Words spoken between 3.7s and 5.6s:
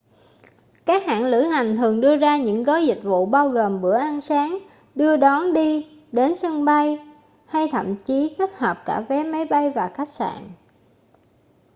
bữa ăn sáng đưa đón